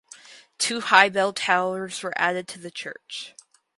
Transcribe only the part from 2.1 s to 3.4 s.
added to the church.